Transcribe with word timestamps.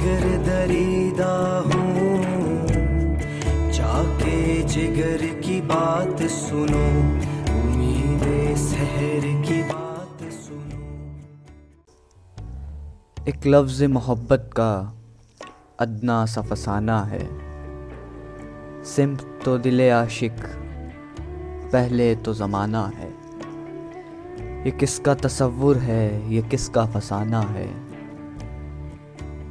जिगर 0.00 0.36
दरीदा 0.36 1.32
हूँ। 1.60 2.20
जाके 3.72 4.62
जिगर 4.62 5.24
की 5.40 5.60
बात 5.60 6.22
सुनो, 6.22 6.84
उम्मीद 7.52 8.22
शहर 8.56 9.26
की 9.42 9.62
बात 9.62 10.22
सुनो। 10.22 10.78
एक 13.28 13.46
लफ्ज़ 13.46 13.84
मोहब्बत 13.84 14.50
का 14.52 14.70
अदना 15.80 16.26
सा 16.26 16.42
फसाना 16.42 17.02
है। 17.04 17.28
सिमत 18.84 19.42
तो 19.44 19.58
दिल 19.58 19.90
आशिक, 19.90 20.40
पहले 21.72 22.14
तो 22.16 22.34
ज़माना 22.34 22.86
है। 22.86 23.10
ये 24.64 24.70
किसका 24.70 25.14
तसवुर 25.14 25.76
है, 25.76 26.32
ये 26.32 26.42
किसका 26.42 26.86
फसाना 26.86 27.40
है? 27.40 27.89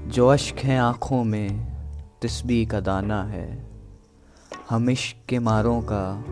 जो 0.09 0.27
अश्क 0.27 0.55
हैं 0.55 0.81
आँखों 0.81 1.23
में 1.23 1.67
तस्बी 2.21 2.65
का 2.65 2.79
दाना 2.79 3.23
है। 3.23 3.65
हम 4.69 4.89
इश्क 4.89 5.29
के 5.29 5.39
मारों 5.39 5.81
का 5.81 6.25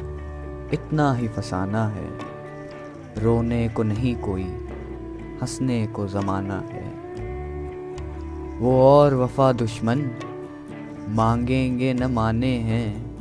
इतना 0.74 1.14
ही 1.14 1.28
फसाना 1.28 1.88
है। 1.88 2.20
रोने 3.18 3.70
को 3.70 3.84
नहीं 3.84 4.16
कोई, 4.16 4.44
हंसने 5.42 5.88
को 5.88 6.08
ज़माना 6.08 6.60
है। 6.60 6.90
वो 8.60 8.82
और 8.82 9.16
वफा 9.16 9.52
दुश्मन, 9.52 10.12
मांगेंगे 11.10 11.94
न 11.94 12.04
माने 12.04 12.58
हैं। 12.58 13.18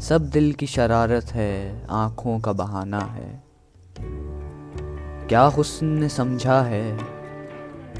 सब 0.00 0.30
दिल 0.30 0.52
की 0.52 0.66
शरारत 0.66 1.24
है, 1.24 1.86
आँखों 1.90 2.40
का 2.40 2.52
बहाना 2.52 3.00
है। 3.00 3.44
क्या 5.28 5.42
हुस्न 5.42 5.86
ने 5.86 6.08
समझा 6.08 6.62
है, 6.62 6.98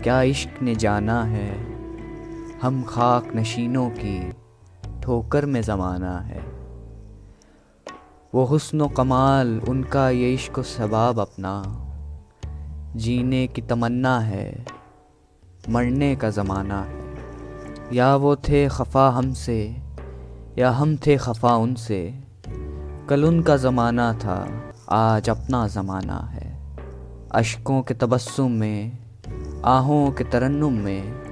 क्या 0.02 0.22
इश्क 0.22 0.62
ने 0.62 0.74
जाना 0.74 1.22
है। 1.22 1.73
हम 2.64 2.82
खाक 2.82 3.32
नशीनों 3.36 3.90
की 3.90 4.32
ठोकर 5.02 5.46
में 5.46 5.62
ज़माना 5.62 6.18
है। 6.18 6.40
वो 8.34 8.44
हुस्न 8.44 8.88
कमाल, 8.88 9.60
उनका 9.68 10.10
ये 10.10 10.34
इश्क 10.34 10.60
सबाब 10.60 11.18
अपना। 11.18 11.62
जीने 12.96 13.46
की 13.46 13.62
तमन्ना 13.62 14.18
है, 14.18 14.66
मरने 15.68 16.16
का 16.16 16.30
ज़माना 16.30 16.82
है। 16.82 17.14
या 17.92 18.16
वो 18.16 18.36
थे 18.36 18.68
खफा 18.68 19.08
हमसे, 19.08 19.76
या 20.58 20.70
हम 20.70 20.96
थे 20.96 21.16
खफा 21.16 21.56
उनसे। 21.56 22.20
कल 23.08 23.24
उनका 23.24 23.56
ज़माना 23.56 24.14
था, 24.14 24.62
आज 24.90 25.30
अपना 25.30 25.68
ज़माना 25.68 26.16
है। 26.16 26.76
अशकों 27.32 27.82
के 27.82 27.94
तबस्सुम 27.94 28.52
में, 28.52 28.98
आहों 29.64 30.12
के 30.12 30.24
तरन्नुम 30.24 30.72
में। 30.72 31.23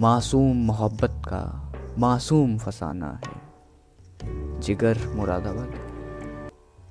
मासूम 0.00 0.56
मोहब्बत 0.56 1.22
का 1.28 1.72
मासूम 1.98 2.58
फसाना 2.58 3.20
है। 3.24 3.42
जिगर 4.60 4.98
मुरादाबाद। 5.16 5.89